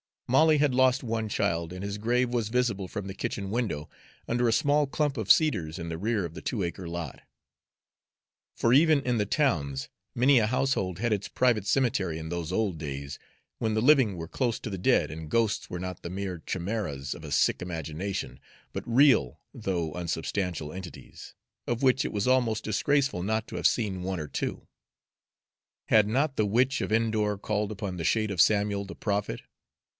[0.27, 3.89] Molly had lost one child, and his grave was visible from the kitchen window,
[4.29, 7.19] under a small clump of cedars in the rear of the two acre lot.
[8.55, 12.77] For even in the towns many a household had its private cemetery in those old
[12.77, 13.19] days
[13.59, 17.13] when the living were close to the dead, and ghosts were not the mere chimeras
[17.13, 18.39] of a sick imagination,
[18.71, 21.35] but real though unsubstantial entities,
[21.67, 24.65] of which it was almost disgraceful not to have seen one or two.
[25.89, 29.41] Had not the Witch of Endor called up the shade of Samuel the prophet?